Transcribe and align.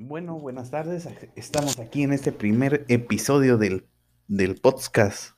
Bueno, 0.00 0.38
buenas 0.38 0.70
tardes. 0.70 1.08
Estamos 1.34 1.80
aquí 1.80 2.04
en 2.04 2.12
este 2.12 2.30
primer 2.30 2.84
episodio 2.86 3.58
del, 3.58 3.88
del 4.28 4.54
podcast. 4.54 5.32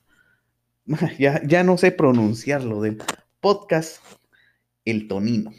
Ya, 1.19 1.41
ya 1.47 1.65
no 1.65 1.79
sé 1.79 1.93
pronunciarlo, 1.93 2.83
del 2.83 3.03
podcast 3.41 4.03
El 4.85 5.09
Tonino. 5.09 5.53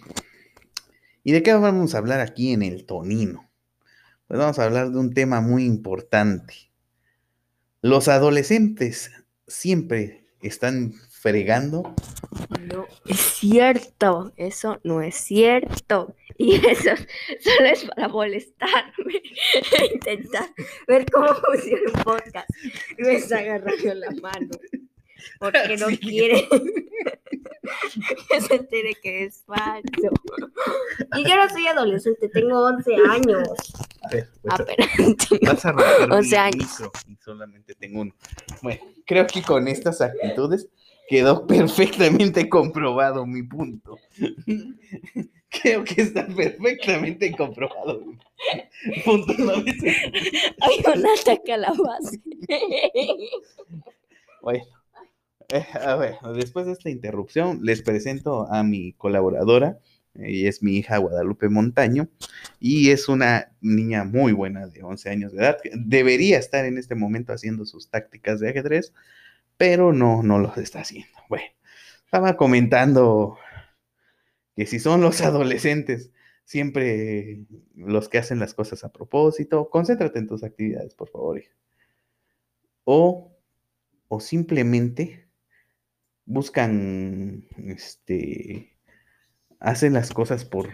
¿Y 1.24 1.32
de 1.32 1.42
qué 1.42 1.52
vamos 1.52 1.96
a 1.96 1.98
hablar 1.98 2.20
aquí 2.20 2.54
en 2.54 2.62
El 2.62 2.86
Tonino? 2.86 3.50
Pues 4.28 4.40
vamos 4.40 4.60
a 4.60 4.66
hablar 4.66 4.92
de 4.92 5.00
un 5.00 5.16
tema 5.16 5.42
muy 5.42 5.66
importante. 5.66 6.54
Los 7.82 8.08
adolescentes 8.08 9.10
siempre 9.48 10.28
están 10.44 10.94
fregando. 11.10 11.96
No 12.72 12.86
es 13.08 13.20
cierto, 13.20 14.32
eso 14.38 14.80
no 14.84 15.02
es 15.02 15.16
cierto. 15.16 16.16
Y 16.42 16.56
eso 16.68 16.90
solo 17.40 17.68
es 17.68 17.86
para 17.86 18.08
molestarme 18.08 19.16
e 19.80 19.86
intentar 19.94 20.50
ver 20.88 21.06
cómo 21.12 21.28
funciona 21.46 21.82
un 21.94 22.04
podcast. 22.04 22.50
Y 22.98 23.04
me 23.04 23.16
está 23.16 23.40
agarrando 23.40 23.94
la 23.94 24.12
mano. 24.22 24.50
Porque 25.40 25.78
no 25.78 25.86
quiere 26.00 26.48
que 28.30 28.42
se 28.42 28.56
entere 28.56 28.96
que 29.04 29.26
es 29.26 29.44
falso. 29.46 30.10
Y 31.16 31.30
yo 31.30 31.36
no 31.36 31.48
soy 31.48 31.68
adolescente, 31.68 32.28
tengo 32.30 32.60
11 32.60 32.96
años. 33.08 33.48
A 34.02 34.10
ver, 34.10 34.28
pues, 34.98 35.42
vas 35.42 35.66
a 35.66 35.72
romper 35.74 36.12
once 36.12 36.30
mi 36.30 36.36
años. 36.38 36.80
micro 36.80 36.92
y 37.08 37.16
solamente 37.18 37.76
tengo 37.76 38.02
uno. 38.02 38.16
Bueno, 38.64 38.82
creo 39.06 39.28
que 39.28 39.44
con 39.44 39.68
estas 39.68 40.02
actitudes 40.02 40.68
quedó 41.08 41.46
perfectamente 41.46 42.50
comprobado 42.50 43.28
mi 43.28 43.44
punto. 43.44 44.00
Creo 45.62 45.84
que 45.84 46.02
está 46.02 46.28
perfectamente 46.28 47.32
comprobado. 47.36 48.04
Punto 49.06 49.34
Hay 49.34 50.84
un 50.86 51.06
ataque 51.08 51.54
a 51.54 51.58
la 51.58 51.74
base. 51.74 52.20
Bueno, 54.42 54.64
eh, 55.50 55.66
a 55.74 55.96
ver, 55.96 56.16
después 56.36 56.66
de 56.66 56.72
esta 56.72 56.90
interrupción, 56.90 57.60
les 57.62 57.82
presento 57.82 58.52
a 58.52 58.64
mi 58.64 58.94
colaboradora. 58.94 59.78
Ella 60.14 60.50
es 60.50 60.62
mi 60.62 60.78
hija 60.78 60.98
Guadalupe 60.98 61.48
Montaño 61.48 62.10
y 62.60 62.90
es 62.90 63.08
una 63.08 63.52
niña 63.62 64.04
muy 64.04 64.34
buena 64.34 64.68
de 64.68 64.84
11 64.84 65.10
años 65.10 65.32
de 65.32 65.40
edad. 65.40 65.58
Debería 65.74 66.38
estar 66.38 66.66
en 66.66 66.78
este 66.78 66.96
momento 66.96 67.34
haciendo 67.34 67.66
sus 67.66 67.90
tácticas 67.90 68.40
de 68.40 68.50
ajedrez, 68.50 68.94
pero 69.58 69.94
no, 69.94 70.22
no 70.24 70.40
los 70.40 70.58
está 70.58 70.82
haciendo. 70.82 71.18
Bueno, 71.30 71.46
estaba 72.04 72.36
comentando 72.36 73.38
que 74.56 74.66
si 74.66 74.80
son 74.80 75.02
los 75.02 75.22
adolescentes 75.22 76.12
siempre 76.46 77.46
los 77.76 78.10
que 78.10 78.18
hacen 78.18 78.40
las 78.40 78.54
cosas 78.54 78.84
a 78.84 78.92
propósito, 78.92 79.70
concéntrate 79.70 80.20
en 80.20 80.28
tus 80.28 80.44
actividades, 80.44 80.96
por 80.96 81.10
favor. 81.10 81.42
O, 82.84 83.38
o 84.08 84.20
simplemente 84.20 85.30
buscan, 86.26 87.48
este, 87.58 88.78
hacen 89.60 89.94
las 89.94 90.12
cosas 90.12 90.46
por... 90.46 90.70